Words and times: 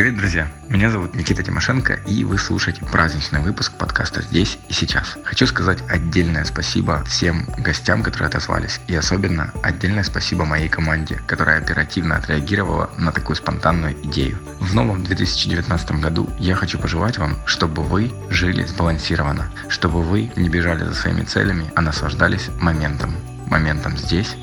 Привет, 0.00 0.16
друзья! 0.16 0.48
Меня 0.70 0.90
зовут 0.90 1.14
Никита 1.14 1.42
Тимошенко, 1.42 1.92
и 2.06 2.24
вы 2.24 2.38
слушаете 2.38 2.82
праздничный 2.86 3.42
выпуск 3.42 3.74
подкаста 3.76 4.22
«Здесь 4.22 4.58
и 4.70 4.72
сейчас». 4.72 5.18
Хочу 5.24 5.46
сказать 5.46 5.84
отдельное 5.90 6.46
спасибо 6.46 7.04
всем 7.04 7.44
гостям, 7.58 8.02
которые 8.02 8.28
отозвались, 8.28 8.80
и 8.86 8.94
особенно 8.94 9.52
отдельное 9.62 10.02
спасибо 10.02 10.46
моей 10.46 10.70
команде, 10.70 11.20
которая 11.26 11.58
оперативно 11.58 12.16
отреагировала 12.16 12.88
на 12.96 13.12
такую 13.12 13.36
спонтанную 13.36 13.94
идею. 14.04 14.38
В 14.58 14.74
новом 14.74 15.04
2019 15.04 15.90
году 16.00 16.30
я 16.38 16.54
хочу 16.54 16.78
пожелать 16.78 17.18
вам, 17.18 17.36
чтобы 17.44 17.82
вы 17.82 18.10
жили 18.30 18.64
сбалансированно, 18.64 19.50
чтобы 19.68 20.02
вы 20.02 20.32
не 20.34 20.48
бежали 20.48 20.82
за 20.82 20.94
своими 20.94 21.24
целями, 21.24 21.70
а 21.76 21.82
наслаждались 21.82 22.48
моментом. 22.58 23.14
Моментом 23.48 23.98
здесь 23.98 24.34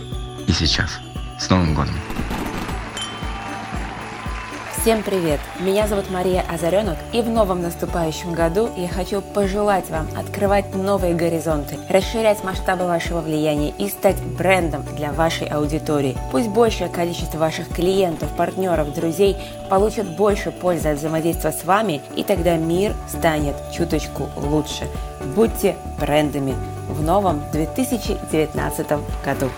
и 0.45 0.51
сейчас. 0.51 0.99
С 1.39 1.49
Новым 1.49 1.73
годом! 1.73 1.95
Всем 4.87 5.03
привет! 5.03 5.41
Меня 5.59 5.85
зовут 5.85 6.09
Мария 6.09 6.45
Озаренок, 6.49 6.95
и 7.11 7.21
в 7.21 7.27
новом 7.29 7.61
наступающем 7.61 8.31
году 8.31 8.69
я 8.77 8.87
хочу 8.87 9.19
пожелать 9.21 9.89
вам 9.89 10.07
открывать 10.15 10.73
новые 10.73 11.13
горизонты, 11.13 11.77
расширять 11.89 12.41
масштабы 12.45 12.85
вашего 12.85 13.19
влияния 13.19 13.73
и 13.77 13.89
стать 13.89 14.15
брендом 14.23 14.85
для 14.95 15.11
вашей 15.11 15.45
аудитории. 15.47 16.15
Пусть 16.31 16.47
большее 16.47 16.87
количество 16.87 17.37
ваших 17.37 17.67
клиентов, 17.67 18.29
партнеров, 18.37 18.93
друзей 18.93 19.35
получат 19.69 20.07
больше 20.15 20.51
пользы 20.51 20.87
от 20.87 20.99
взаимодействия 20.99 21.51
с 21.51 21.65
вами, 21.65 21.99
и 22.15 22.23
тогда 22.23 22.55
мир 22.55 22.93
станет 23.09 23.57
чуточку 23.73 24.29
лучше. 24.37 24.87
Будьте 25.35 25.75
брендами 25.99 26.55
в 26.87 27.03
новом 27.03 27.41
2019 27.51 28.87
году. 29.25 29.49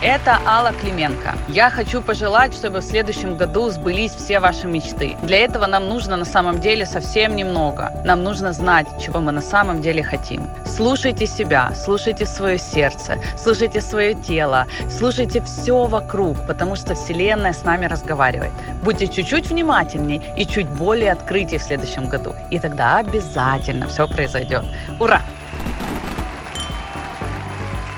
Это 0.00 0.38
Алла 0.46 0.72
Клименко. 0.72 1.34
Я 1.48 1.70
хочу 1.70 2.00
пожелать, 2.00 2.54
чтобы 2.54 2.78
в 2.78 2.84
следующем 2.84 3.36
году 3.36 3.68
сбылись 3.70 4.12
все 4.12 4.38
ваши 4.38 4.68
мечты. 4.68 5.16
Для 5.24 5.38
этого 5.38 5.66
нам 5.66 5.88
нужно 5.88 6.16
на 6.16 6.24
самом 6.24 6.60
деле 6.60 6.86
совсем 6.86 7.34
немного. 7.34 7.90
Нам 8.04 8.22
нужно 8.22 8.52
знать, 8.52 8.86
чего 9.04 9.18
мы 9.18 9.32
на 9.32 9.40
самом 9.40 9.82
деле 9.82 10.04
хотим. 10.04 10.48
Слушайте 10.64 11.26
себя, 11.26 11.72
слушайте 11.74 12.26
свое 12.26 12.58
сердце, 12.58 13.18
слушайте 13.36 13.80
свое 13.80 14.14
тело, 14.14 14.68
слушайте 14.88 15.40
все 15.40 15.86
вокруг, 15.86 16.46
потому 16.46 16.76
что 16.76 16.94
Вселенная 16.94 17.52
с 17.52 17.64
нами 17.64 17.86
разговаривает. 17.86 18.52
Будьте 18.84 19.08
чуть-чуть 19.08 19.50
внимательнее 19.50 20.22
и 20.36 20.46
чуть 20.46 20.68
более 20.68 21.10
открытие 21.10 21.58
в 21.58 21.64
следующем 21.64 22.08
году. 22.08 22.36
И 22.50 22.60
тогда 22.60 22.98
обязательно 22.98 23.88
все 23.88 24.06
произойдет. 24.06 24.64
Ура! 25.00 25.22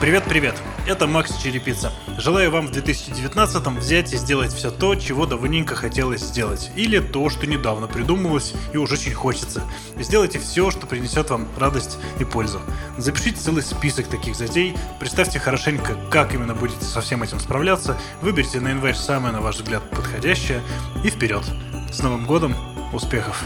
Привет-привет! 0.01 0.55
Это 0.91 1.07
Макс 1.07 1.37
Черепица. 1.41 1.93
Желаю 2.19 2.51
вам 2.51 2.67
в 2.67 2.73
2019 2.73 3.65
взять 3.79 4.13
и 4.13 4.17
сделать 4.17 4.53
все 4.53 4.73
то, 4.73 4.97
чего 4.97 5.25
давненько 5.25 5.77
хотелось 5.77 6.21
сделать. 6.21 6.73
Или 6.75 6.99
то, 6.99 7.31
что 7.31 7.47
недавно 7.47 7.87
придумалось 7.87 8.55
и 8.73 8.77
уже 8.77 8.95
очень 8.95 9.15
хочется. 9.15 9.63
Сделайте 9.97 10.41
все, 10.41 10.73
что 10.73 10.89
принесет 10.89 11.31
вам 11.31 11.47
радость 11.57 11.99
и 12.19 12.25
пользу. 12.25 12.61
Запишите 12.99 13.39
целый 13.39 13.63
список 13.63 14.09
таких 14.09 14.35
затей, 14.35 14.75
представьте 14.99 15.39
хорошенько, 15.39 15.95
как 16.11 16.35
именно 16.35 16.57
будете 16.57 16.85
со 16.85 17.01
всем 17.01 17.23
этим 17.23 17.39
справляться, 17.39 17.97
выберите 18.21 18.59
на 18.59 18.71
январь 18.71 18.97
самое, 18.97 19.33
на 19.33 19.41
ваш 19.41 19.59
взгляд, 19.59 19.89
подходящее 19.91 20.61
и 21.05 21.11
вперед. 21.11 21.45
С 21.93 22.01
Новым 22.03 22.27
годом! 22.27 22.57
Успехов! 22.93 23.45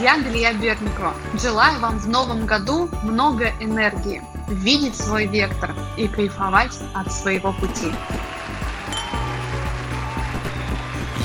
Я 0.00 0.18
Галия 0.18 0.52
Берникова. 0.52 1.14
Желаю 1.40 1.80
вам 1.80 1.98
в 1.98 2.06
новом 2.06 2.44
году 2.44 2.90
много 3.02 3.52
энергии, 3.60 4.22
видеть 4.46 4.94
свой 4.94 5.26
вектор 5.26 5.74
и 5.96 6.06
кайфовать 6.06 6.78
от 6.94 7.10
своего 7.10 7.52
пути. 7.54 7.90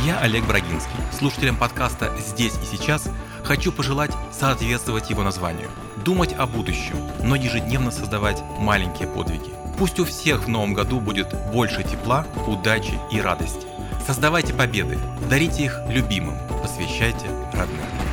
Я 0.06 0.20
Олег 0.20 0.46
Брагинский. 0.46 0.96
Слушателям 1.12 1.58
подкаста 1.58 2.12
«Здесь 2.18 2.54
и 2.64 2.66
сейчас» 2.66 3.10
хочу 3.44 3.74
пожелать 3.74 4.12
соответствовать 4.32 5.10
его 5.10 5.22
названию. 5.24 5.70
Думать 6.06 6.34
о 6.34 6.48
будущем, 6.48 6.96
но 7.24 7.36
ежедневно 7.36 7.92
создавать 7.92 8.42
маленькие 8.58 9.10
подвиги. 9.10 9.52
Пусть 9.78 10.00
у 10.00 10.06
всех 10.06 10.46
в 10.46 10.48
новом 10.48 10.74
году 10.74 11.02
будет 11.02 11.36
больше 11.52 11.84
тепла, 11.84 12.26
удачи 12.48 12.98
и 13.12 13.20
радости. 13.20 13.68
Создавайте 14.08 14.54
победы, 14.54 14.98
дарите 15.30 15.66
их 15.66 15.80
любимым, 15.90 16.38
посвящайте 16.62 17.28
родным. 17.54 18.11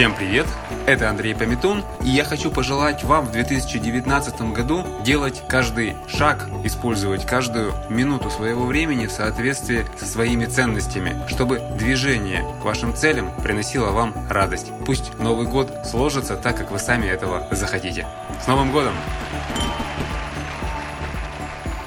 Всем 0.00 0.14
привет! 0.14 0.46
Это 0.86 1.10
Андрей 1.10 1.34
Пометун, 1.34 1.84
и 2.02 2.08
я 2.08 2.24
хочу 2.24 2.50
пожелать 2.50 3.04
вам 3.04 3.26
в 3.26 3.32
2019 3.32 4.40
году 4.54 4.82
делать 5.04 5.42
каждый 5.46 5.94
шаг, 6.08 6.48
использовать 6.64 7.26
каждую 7.26 7.74
минуту 7.90 8.30
своего 8.30 8.64
времени 8.64 9.04
в 9.04 9.12
соответствии 9.12 9.84
со 9.98 10.06
своими 10.06 10.46
ценностями, 10.46 11.20
чтобы 11.28 11.60
движение 11.76 12.46
к 12.62 12.64
вашим 12.64 12.94
целям 12.94 13.30
приносило 13.42 13.90
вам 13.90 14.14
радость. 14.30 14.72
Пусть 14.86 15.18
Новый 15.18 15.46
год 15.46 15.70
сложится 15.84 16.38
так, 16.38 16.56
как 16.56 16.70
вы 16.70 16.78
сами 16.78 17.06
этого 17.06 17.46
захотите. 17.50 18.06
С 18.42 18.46
Новым 18.46 18.72
годом! 18.72 18.94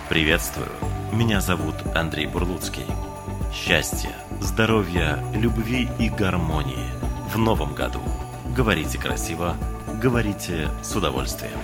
Приветствую! 0.08 0.70
Меня 1.12 1.42
зовут 1.42 1.78
Андрей 1.96 2.28
Бурлуцкий. 2.28 2.86
Счастья, 3.52 4.12
здоровья, 4.40 5.18
любви 5.34 5.90
и 5.98 6.10
гармонии– 6.10 6.92
в 7.34 7.38
новом 7.38 7.74
году. 7.74 8.00
Говорите 8.56 9.00
красиво, 9.00 9.56
говорите 10.00 10.70
с 10.84 10.96
удовольствием. 10.96 11.58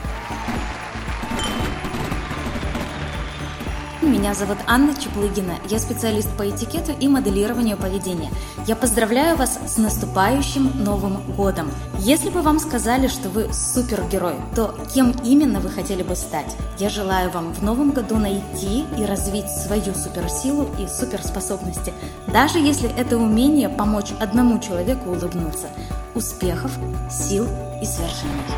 Меня 4.09 4.33
зовут 4.33 4.57
Анна 4.65 4.95
Чеплыгина. 4.99 5.59
Я 5.69 5.77
специалист 5.77 6.35
по 6.35 6.49
этикету 6.49 6.93
и 6.99 7.07
моделированию 7.07 7.77
поведения. 7.77 8.31
Я 8.65 8.75
поздравляю 8.75 9.37
вас 9.37 9.59
с 9.67 9.77
наступающим 9.77 10.83
Новым 10.83 11.21
годом. 11.35 11.69
Если 11.99 12.31
бы 12.31 12.41
вам 12.41 12.57
сказали, 12.57 13.07
что 13.07 13.29
вы 13.29 13.53
супергерой, 13.53 14.33
то 14.55 14.75
кем 14.95 15.13
именно 15.23 15.59
вы 15.59 15.69
хотели 15.69 16.01
бы 16.01 16.15
стать? 16.15 16.57
Я 16.79 16.89
желаю 16.89 17.29
вам 17.29 17.53
в 17.53 17.61
новом 17.61 17.91
году 17.91 18.17
найти 18.17 18.83
и 18.97 19.05
развить 19.05 19.47
свою 19.47 19.93
суперсилу 19.93 20.67
и 20.79 20.87
суперспособности, 20.87 21.93
даже 22.33 22.57
если 22.57 22.89
это 22.89 23.15
умение 23.15 23.69
помочь 23.69 24.11
одному 24.19 24.57
человеку 24.59 25.11
улыбнуться. 25.11 25.67
Успехов, 26.15 26.71
сил 27.11 27.47
и 27.79 27.85
свершений! 27.85 28.55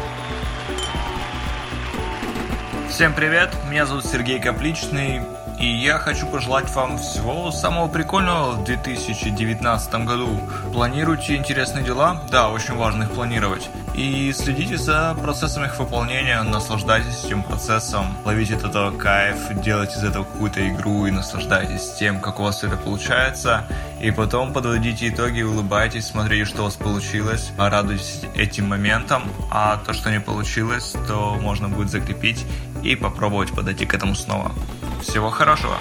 Всем 2.90 3.14
привет, 3.14 3.50
меня 3.70 3.86
зовут 3.86 4.06
Сергей 4.06 4.40
Капличный, 4.40 5.22
и 5.62 5.68
я 5.68 6.00
хочу 6.00 6.26
пожелать 6.26 6.74
вам 6.74 6.98
всего 6.98 7.52
самого 7.52 7.88
прикольного 7.88 8.54
в 8.54 8.64
2019 8.64 9.94
году. 10.06 10.42
Планируйте 10.74 11.36
интересные 11.36 11.86
дела, 11.86 12.24
да, 12.32 12.50
очень 12.50 12.76
важно 12.76 13.04
их 13.04 13.12
планировать, 13.12 13.70
и 13.94 14.34
следите 14.34 14.78
за 14.78 15.16
процессом 15.22 15.66
их 15.66 15.78
выполнения, 15.78 16.42
наслаждайтесь 16.42 17.26
этим 17.26 17.44
процессом, 17.44 18.18
ловите 18.26 18.56
от 18.56 18.64
этого 18.64 18.98
кайф, 18.98 19.38
делайте 19.62 20.00
из 20.00 20.04
этого 20.04 20.24
какую-то 20.24 20.68
игру 20.68 21.06
и 21.06 21.12
наслаждайтесь 21.12 21.94
тем, 22.00 22.20
как 22.20 22.40
у 22.40 22.44
вас 22.44 22.64
это 22.64 22.76
получается, 22.76 23.68
и 24.02 24.10
потом 24.10 24.54
подводите 24.54 25.10
итоги, 25.10 25.44
улыбайтесь, 25.44 26.08
смотрите, 26.08 26.46
что 26.46 26.62
у 26.62 26.66
вас 26.66 26.76
получилось, 26.76 27.52
радуйтесь 27.58 28.22
этим 28.36 28.68
моментом, 28.68 29.24
а 29.52 29.78
то, 29.78 29.94
что 29.94 30.10
не 30.10 30.20
получилось, 30.20 30.96
то 31.08 31.38
можно 31.40 31.70
будет 31.70 31.92
закрепить 31.92 32.48
и 32.82 32.96
попробовать 32.96 33.52
подойти 33.52 33.86
к 33.86 33.94
этому 33.94 34.16
снова. 34.16 34.52
Всего 35.02 35.32
хорошего! 35.32 35.78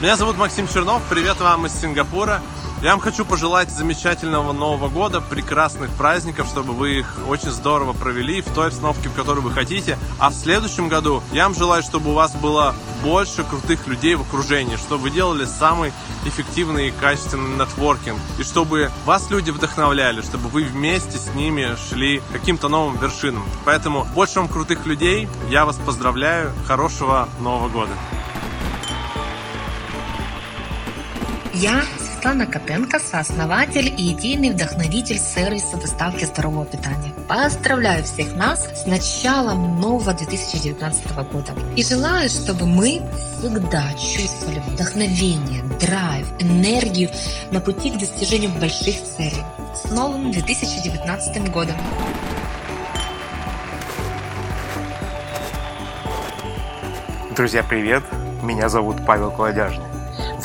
Меня 0.00 0.16
зовут 0.16 0.36
Максим 0.36 0.68
Чернов, 0.68 1.02
привет 1.10 1.40
вам 1.40 1.66
из 1.66 1.72
Сингапура. 1.72 2.40
Я 2.80 2.92
вам 2.92 3.00
хочу 3.00 3.24
пожелать 3.24 3.70
замечательного 3.70 4.52
Нового 4.52 4.88
года, 4.88 5.20
прекрасных 5.20 5.90
праздников, 5.90 6.46
чтобы 6.46 6.74
вы 6.74 7.00
их 7.00 7.18
очень 7.26 7.50
здорово 7.50 7.92
провели 7.92 8.40
в 8.40 8.48
той 8.52 8.68
обстановке, 8.68 9.08
в 9.08 9.14
которой 9.14 9.40
вы 9.40 9.50
хотите. 9.50 9.98
А 10.20 10.30
в 10.30 10.34
следующем 10.34 10.88
году 10.88 11.20
я 11.32 11.44
вам 11.44 11.56
желаю, 11.56 11.82
чтобы 11.82 12.10
у 12.10 12.14
вас 12.14 12.36
было 12.36 12.76
больше 13.02 13.42
крутых 13.42 13.88
людей 13.88 14.14
в 14.14 14.22
окружении, 14.22 14.76
чтобы 14.76 15.02
вы 15.02 15.10
делали 15.10 15.44
самый 15.44 15.92
эффективный 16.24 16.88
и 16.88 16.90
качественный 16.92 17.56
нетворкинг, 17.56 18.20
и 18.38 18.44
чтобы 18.44 18.92
вас 19.04 19.28
люди 19.28 19.50
вдохновляли, 19.50 20.22
чтобы 20.22 20.48
вы 20.48 20.62
вместе 20.62 21.18
с 21.18 21.34
ними 21.34 21.74
шли 21.90 22.22
каким-то 22.32 22.68
новым 22.68 22.96
вершинам. 22.98 23.42
Поэтому 23.64 24.04
больше 24.14 24.38
вам 24.38 24.46
крутых 24.46 24.86
людей, 24.86 25.28
я 25.50 25.64
вас 25.64 25.76
поздравляю, 25.84 26.52
хорошего 26.68 27.28
Нового 27.40 27.68
года! 27.68 27.92
Я 31.54 31.82
Светлана 32.18 32.46
Копенко, 32.46 32.98
сооснователь 32.98 33.94
и 33.96 34.12
идейный 34.12 34.50
вдохновитель 34.50 35.20
сервиса 35.20 35.76
доставки 35.76 36.24
здорового 36.24 36.66
питания. 36.66 37.14
Поздравляю 37.28 38.02
всех 38.02 38.34
нас 38.34 38.66
с 38.74 38.86
началом 38.86 39.80
нового 39.80 40.12
2019 40.12 41.12
года. 41.30 41.52
И 41.76 41.84
желаю, 41.84 42.28
чтобы 42.28 42.66
мы 42.66 43.02
всегда 43.14 43.92
чувствовали 43.92 44.58
вдохновение, 44.66 45.62
драйв, 45.78 46.26
энергию 46.40 47.10
на 47.52 47.60
пути 47.60 47.92
к 47.92 47.98
достижению 48.00 48.50
больших 48.50 48.96
целей. 49.16 49.44
С 49.76 49.88
новым 49.92 50.32
2019 50.32 51.52
годом! 51.52 51.76
Друзья, 57.36 57.62
привет! 57.62 58.02
Меня 58.42 58.68
зовут 58.68 59.06
Павел 59.06 59.30
Колодяжный. 59.30 59.87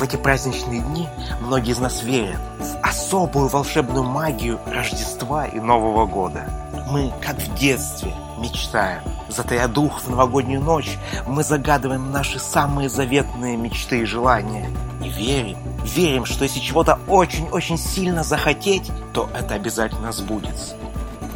Эти 0.04 0.16
праздничные 0.16 0.82
дни 0.82 1.08
многие 1.40 1.70
из 1.70 1.78
нас 1.78 2.02
верят 2.02 2.38
в 2.58 2.86
особую 2.86 3.48
волшебную 3.48 4.04
магию 4.04 4.60
Рождества 4.66 5.46
и 5.46 5.58
Нового 5.58 6.04
года. 6.04 6.44
Мы, 6.90 7.10
как 7.22 7.38
в 7.38 7.54
детстве, 7.54 8.12
мечтаем. 8.38 9.00
Затая 9.30 9.66
дух 9.66 10.02
в 10.02 10.10
новогоднюю 10.10 10.60
ночь, 10.60 10.98
мы 11.26 11.42
загадываем 11.42 12.12
наши 12.12 12.38
самые 12.38 12.90
заветные 12.90 13.56
мечты 13.56 14.00
и 14.00 14.04
желания. 14.04 14.68
И 15.02 15.08
верим, 15.08 15.56
верим, 15.84 16.26
что 16.26 16.44
если 16.44 16.60
чего-то 16.60 16.98
очень-очень 17.08 17.78
сильно 17.78 18.22
захотеть, 18.22 18.92
то 19.14 19.30
это 19.32 19.54
обязательно 19.54 20.12
сбудется. 20.12 20.74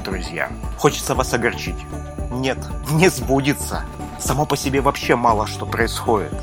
Друзья, 0.05 0.51
хочется 0.77 1.15
вас 1.15 1.33
огорчить. 1.33 1.79
Нет, 2.31 2.59
не 2.91 3.09
сбудется. 3.09 3.87
Само 4.21 4.45
по 4.45 4.59
себе 4.59 4.83
вообще 4.83 5.17
мало 5.17 5.47
что 5.47 5.65
происходит. 5.65 6.35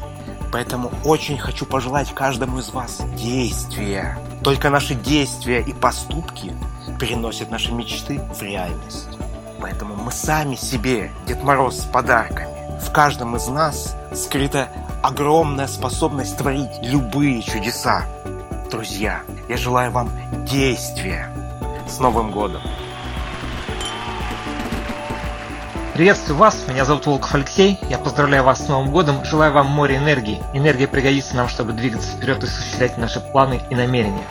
Поэтому 0.51 0.92
очень 1.03 1.38
хочу 1.38 1.65
пожелать 1.65 2.13
каждому 2.13 2.59
из 2.59 2.69
вас 2.69 3.01
действия. 3.15 4.18
Только 4.44 4.69
наши 4.69 4.95
действия 4.95 5.62
и 5.62 5.74
поступки 5.74 6.53
переносят 7.00 7.51
наши 7.51 7.71
мечты 7.71 8.21
в 8.33 8.42
реальность. 8.42 9.09
Поэтому 9.59 9.95
мы 9.95 10.12
сами 10.12 10.56
себе 10.56 11.12
Дед 11.27 11.44
Мороз 11.44 11.80
с 11.80 11.86
подарками. 11.86 12.80
В 12.80 12.92
каждом 12.92 13.36
из 13.36 13.47
нас 13.47 13.95
скрыта 14.13 14.69
огромная 15.01 15.68
способность 15.68 16.38
творить 16.38 16.71
любые 16.81 17.42
чудеса. 17.42 18.06
Друзья, 18.69 19.21
я 19.47 19.57
желаю 19.57 19.92
вам 19.92 20.09
действия. 20.45 21.30
С 21.88 22.00
Новым 22.00 22.31
годом! 22.31 22.62
Приветствую 25.95 26.38
вас, 26.38 26.68
меня 26.68 26.83
зовут 26.83 27.06
Волков 27.06 27.33
Алексей, 27.36 27.80
я 27.89 27.97
поздравляю 27.97 28.44
вас 28.44 28.65
с 28.65 28.68
Новым 28.68 28.92
годом, 28.92 29.24
желаю 29.24 29.53
вам 29.53 29.68
море 29.68 29.95
энергии. 29.95 30.44
Энергия 30.53 30.89
пригодится 30.89 31.38
нам, 31.38 31.47
чтобы 31.47 31.71
двигаться 31.71 32.12
вперед 32.12 32.44
и 32.44 32.47
осуществлять 32.47 32.97
наши 32.97 33.21
планы 33.21 33.62
и 33.69 33.75
намерения. 33.75 34.25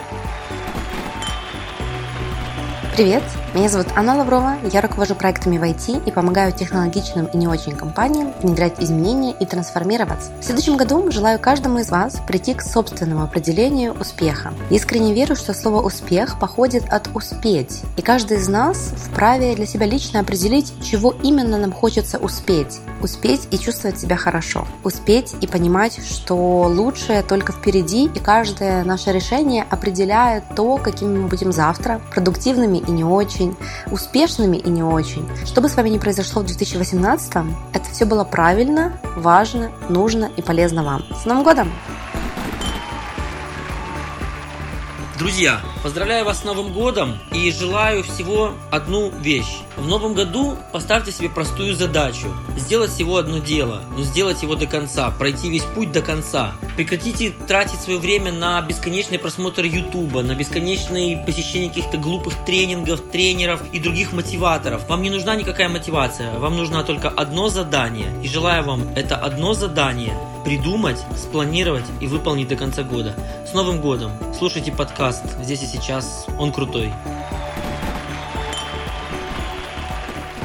Привет, 2.95 3.23
меня 3.53 3.67
зовут 3.67 3.87
Анна 3.93 4.15
Лаврова, 4.15 4.55
я 4.71 4.79
руковожу 4.79 5.15
проектами 5.15 5.57
в 5.57 5.63
IT 5.63 6.07
и 6.07 6.11
помогаю 6.11 6.53
технологичным 6.53 7.25
и 7.25 7.35
не 7.35 7.45
очень 7.45 7.73
компаниям 7.73 8.31
внедрять 8.41 8.81
изменения 8.81 9.35
и 9.37 9.45
трансформироваться. 9.45 10.31
В 10.39 10.45
следующем 10.45 10.77
году 10.77 11.11
желаю 11.11 11.37
каждому 11.37 11.79
из 11.79 11.89
вас 11.89 12.21
прийти 12.25 12.53
к 12.53 12.61
собственному 12.61 13.23
определению 13.23 13.91
успеха. 13.99 14.53
Искренне 14.69 15.13
верю, 15.13 15.35
что 15.35 15.53
слово 15.53 15.81
«успех» 15.81 16.39
походит 16.39 16.85
от 16.87 17.09
«успеть», 17.13 17.81
и 17.97 18.01
каждый 18.01 18.37
из 18.37 18.47
нас 18.47 18.93
вправе 18.95 19.55
для 19.55 19.65
себя 19.65 19.85
лично 19.87 20.21
определить, 20.21 20.71
чего 20.81 21.13
именно 21.21 21.57
нам 21.57 21.73
хочется 21.73 22.17
успеть. 22.17 22.79
Успеть 23.01 23.49
и 23.51 23.59
чувствовать 23.59 23.99
себя 23.99 24.15
хорошо. 24.15 24.65
Успеть 24.85 25.35
и 25.41 25.47
понимать, 25.47 25.99
что 26.01 26.37
лучшее 26.63 27.23
только 27.23 27.51
впереди, 27.51 28.05
и 28.05 28.19
каждое 28.19 28.85
наше 28.85 29.11
решение 29.11 29.65
определяет 29.69 30.45
то, 30.55 30.77
какими 30.77 31.17
мы 31.17 31.27
будем 31.27 31.51
завтра, 31.51 31.99
продуктивными 32.13 32.84
и 32.87 32.91
не 32.91 33.03
очень, 33.03 33.55
успешными 33.91 34.57
и 34.57 34.69
не 34.69 34.83
очень. 34.83 35.27
Что 35.45 35.61
бы 35.61 35.69
с 35.69 35.75
вами 35.75 35.89
ни 35.89 35.97
произошло 35.97 36.41
в 36.41 36.45
2018, 36.45 37.33
это 37.73 37.89
все 37.91 38.05
было 38.05 38.23
правильно, 38.23 38.99
важно, 39.15 39.71
нужно 39.89 40.29
и 40.37 40.41
полезно 40.41 40.83
вам. 40.83 41.03
С 41.21 41.25
Новым 41.25 41.43
годом! 41.43 41.71
Друзья, 45.17 45.61
поздравляю 45.81 46.25
вас 46.25 46.41
с 46.41 46.43
Новым 46.43 46.73
годом 46.73 47.17
и 47.31 47.49
желаю 47.49 48.03
всего 48.03 48.51
одну 48.69 49.11
вещь. 49.21 49.61
В 49.77 49.87
новом 49.87 50.13
году 50.13 50.57
поставьте 50.73 51.13
себе 51.13 51.29
простую 51.29 51.73
задачу. 51.73 52.27
Сделать 52.57 52.91
всего 52.91 53.15
одно 53.15 53.37
дело, 53.37 53.81
но 53.95 54.03
сделать 54.03 54.43
его 54.43 54.55
до 54.55 54.65
конца, 54.65 55.11
пройти 55.11 55.49
весь 55.49 55.63
путь 55.63 55.93
до 55.93 56.01
конца. 56.01 56.51
Прекратите 56.75 57.33
тратить 57.47 57.79
свое 57.79 57.97
время 57.97 58.33
на 58.33 58.61
бесконечный 58.61 59.17
просмотр 59.17 59.63
Ютуба, 59.63 60.21
на 60.21 60.35
бесконечное 60.35 61.23
посещение 61.25 61.69
каких-то 61.69 61.97
глупых 61.97 62.33
тренингов, 62.45 62.99
тренеров 63.09 63.61
и 63.71 63.79
других 63.79 64.11
мотиваторов. 64.11 64.85
Вам 64.89 65.01
не 65.01 65.09
нужна 65.09 65.37
никакая 65.37 65.69
мотивация, 65.69 66.37
вам 66.39 66.57
нужно 66.57 66.83
только 66.83 67.07
одно 67.07 67.47
задание. 67.47 68.11
И 68.21 68.27
желаю 68.27 68.65
вам 68.65 68.89
это 68.95 69.15
одно 69.15 69.53
задание 69.53 70.13
придумать, 70.43 70.99
спланировать 71.17 71.85
и 71.99 72.07
выполнить 72.07 72.47
до 72.47 72.55
конца 72.55 72.83
года. 72.83 73.15
С 73.49 73.53
Новым 73.53 73.81
годом! 73.81 74.11
Слушайте 74.37 74.71
подкаст 74.71 75.04
«Здесь 75.11 75.63
и 75.63 75.65
сейчас». 75.65 76.25
Он 76.39 76.51
крутой. 76.51 76.93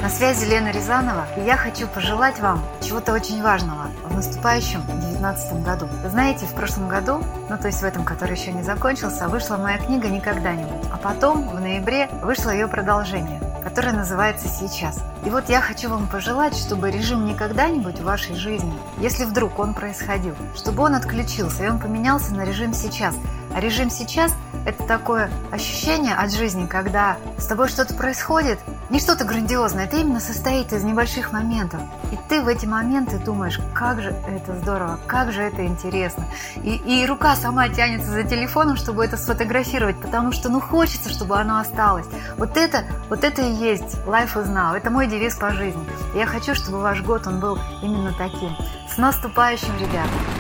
На 0.03 0.09
связи 0.09 0.47
Лена 0.47 0.71
Рязанова, 0.73 1.27
и 1.37 1.41
я 1.43 1.57
хочу 1.57 1.87
пожелать 1.87 2.41
вам 2.41 2.65
чего-то 2.81 3.13
очень 3.13 3.43
важного 3.43 3.91
в 4.05 4.15
наступающем 4.15 4.81
2019 4.87 5.63
году. 5.63 5.89
Знаете, 6.09 6.47
в 6.47 6.55
прошлом 6.55 6.89
году, 6.89 7.23
ну 7.51 7.59
то 7.59 7.67
есть 7.67 7.83
в 7.83 7.85
этом, 7.85 8.05
который 8.05 8.35
еще 8.35 8.51
не 8.51 8.63
закончился, 8.63 9.29
вышла 9.29 9.59
моя 9.59 9.77
книга 9.77 10.09
«Никогда-нибудь», 10.09 10.89
а 10.91 10.97
потом 10.97 11.49
в 11.51 11.61
ноябре 11.61 12.09
вышло 12.23 12.51
ее 12.51 12.67
продолжение 12.67 13.41
которое 13.61 13.93
называется 13.93 14.49
«Сейчас». 14.49 15.05
И 15.25 15.31
вот 15.31 15.49
я 15.49 15.61
хочу 15.61 15.89
вам 15.89 16.09
пожелать, 16.09 16.57
чтобы 16.57 16.91
режим 16.91 17.27
«не 17.27 17.35
когда-нибудь» 17.35 18.01
в 18.01 18.05
вашей 18.05 18.35
жизни, 18.35 18.73
если 18.99 19.25
вдруг 19.25 19.59
он 19.59 19.75
происходил, 19.75 20.35
чтобы 20.57 20.83
он 20.83 20.95
отключился 20.95 21.65
и 21.65 21.69
он 21.69 21.79
поменялся 21.79 22.35
на 22.35 22.45
режим 22.45 22.73
«сейчас». 22.73 23.15
А 23.55 23.61
режим 23.61 23.91
«сейчас»– 23.91 24.35
это 24.71 24.85
такое 24.85 25.31
ощущение 25.51 26.15
от 26.15 26.33
жизни, 26.33 26.67
когда 26.67 27.17
с 27.39 27.47
тобой 27.47 27.69
что-то 27.69 27.95
происходит, 27.95 28.59
не 28.89 28.99
что-то 28.99 29.25
грандиозное, 29.25 29.85
это 29.85 29.97
именно 29.97 30.21
состоит 30.21 30.73
из 30.73 30.83
небольших 30.85 31.33
моментов. 31.33 31.81
И 32.13 32.19
ты 32.29 32.41
в 32.41 32.49
эти 32.49 32.67
моменты 32.67 33.19
думаешь, 33.19 33.61
как 33.75 34.01
же 34.01 34.15
это 34.29 34.57
здорово, 34.57 34.99
как 35.07 35.33
же 35.33 35.43
это 35.43 35.67
интересно. 35.67 36.25
И, 36.63 36.77
и 36.77 37.07
рука 37.07 37.37
сама 37.37 37.69
тянется 37.69 38.11
за 38.11 38.23
телефоном, 38.23 38.77
чтобы 38.77 39.05
это 39.05 39.17
сфотографировать, 39.17 40.01
потому 40.01 40.33
что 40.33 40.49
ну 40.49 40.61
хочется, 40.61 41.11
чтобы 41.11 41.37
оно 41.37 41.59
осталось. 41.59 42.07
Вот 42.37 42.57
это, 42.57 42.85
вот 43.09 43.25
это 43.25 43.43
и 43.43 43.53
есть 43.53 43.97
Life 44.07 44.35
is 44.35 44.53
Now. 44.53 44.77
Это 44.77 44.91
мой 44.91 45.07
девиз 45.07 45.37
по 45.37 45.51
жизни. 45.51 45.83
И 46.15 46.19
я 46.19 46.27
хочу, 46.27 46.55
чтобы 46.55 46.81
ваш 46.81 47.03
год 47.03 47.27
он 47.27 47.41
был 47.41 47.59
именно 47.83 48.13
таким. 48.17 48.57
С 48.89 48.97
наступающим, 48.99 49.77
ребята! 49.79 50.40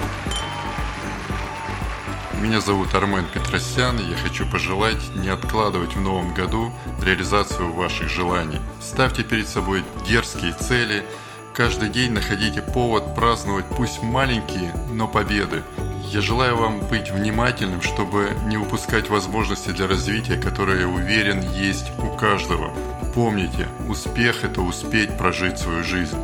Меня 2.40 2.62
зовут 2.62 2.94
Армен 2.94 3.26
Петросян, 3.34 3.98
и 3.98 4.10
я 4.10 4.16
хочу 4.16 4.46
пожелать 4.46 5.14
не 5.14 5.28
откладывать 5.28 5.94
в 5.94 6.00
новом 6.00 6.32
году 6.32 6.72
реализацию 7.02 7.70
ваших 7.70 8.08
желаний. 8.08 8.58
Ставьте 8.80 9.22
перед 9.22 9.46
собой 9.46 9.84
дерзкие 10.08 10.54
цели, 10.54 11.04
каждый 11.52 11.90
день 11.90 12.12
находите 12.12 12.62
повод 12.62 13.14
праздновать 13.14 13.66
пусть 13.76 14.02
маленькие, 14.02 14.72
но 14.90 15.06
победы. 15.06 15.62
Я 16.08 16.22
желаю 16.22 16.56
вам 16.56 16.80
быть 16.80 17.10
внимательным, 17.10 17.82
чтобы 17.82 18.30
не 18.46 18.56
упускать 18.56 19.10
возможности 19.10 19.68
для 19.68 19.86
развития, 19.86 20.38
которые, 20.38 20.80
я 20.80 20.88
уверен, 20.88 21.42
есть 21.52 21.92
у 21.98 22.16
каждого. 22.16 22.72
Помните, 23.14 23.68
успех– 23.86 24.36
это 24.44 24.62
успеть 24.62 25.18
прожить 25.18 25.58
свою 25.58 25.84
жизнь. 25.84 26.18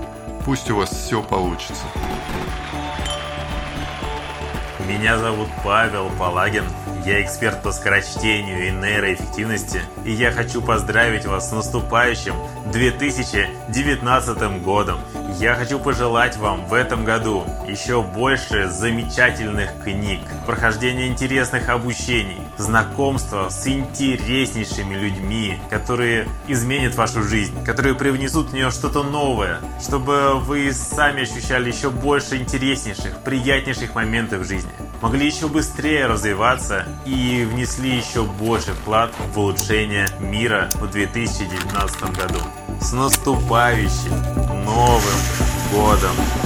Пусть 0.47 0.71
у 0.71 0.77
вас 0.77 0.89
все 0.89 1.23
получится. 1.23 1.85
Меня 4.87 5.19
зовут 5.19 5.49
Павел 5.65 6.11
Палагин. 6.17 6.65
Я 7.05 7.21
эксперт 7.21 7.61
по 7.61 7.73
скорочтению 7.73 8.69
и 8.69 8.71
нейроэффективности, 8.71 9.81
и 10.05 10.13
я 10.13 10.31
хочу 10.31 10.63
поздравить 10.63 11.27
вас 11.27 11.51
с 11.51 11.53
наступающим 11.53 12.35
2019 12.73 14.63
годом. 14.63 15.01
Я 15.39 15.55
хочу 15.55 15.79
пожелать 15.79 16.39
вам 16.39 16.65
в 16.65 16.73
этом 16.73 17.05
году 17.05 17.45
еще 17.69 18.01
больше 18.01 18.71
замечательных 18.71 19.71
книг, 19.85 20.21
прохождения 20.47 21.09
интересных 21.09 21.69
обучений, 21.69 22.41
знакомства 22.57 23.51
с 23.51 23.67
интереснейшими 23.67 24.95
людьми, 24.95 25.59
которые 25.69 26.27
изменят 26.49 26.95
вашу 26.95 27.23
жизнь, 27.23 27.63
которые 27.67 27.95
привнесут 27.95 28.49
в 28.49 28.55
нее 28.55 28.71
что-то 28.71 29.03
новое, 29.03 29.61
чтобы 29.79 30.41
вы 30.41 30.73
сами 30.73 31.25
ощущали 31.25 31.71
еще 31.71 31.91
больше 31.91 32.39
интереснейших, 32.39 33.19
приятнейших 33.23 33.95
моментов 33.95 34.41
в 34.41 34.49
жизни, 34.49 34.71
могли 35.03 35.27
еще 35.27 35.49
быстрее 35.49 36.07
развиваться 36.07 36.87
и 37.05 37.47
внесли 37.53 37.95
еще 37.95 38.23
больше 38.23 38.73
вклад 38.73 39.13
в 39.35 39.39
улучшение 39.39 40.07
мира 40.19 40.71
в 40.77 40.91
2019 40.91 42.17
году. 42.17 42.41
С 42.81 42.93
наступающим 42.93 44.46
Новым 44.77 45.21
годом! 45.73 46.46